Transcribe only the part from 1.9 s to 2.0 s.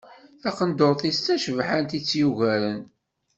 i